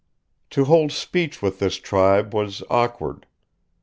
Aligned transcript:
To 0.49 0.65
hold 0.65 0.91
speech 0.91 1.43
with 1.43 1.59
this 1.59 1.75
tribe 1.75 2.33
was 2.33 2.63
awkward. 2.71 3.27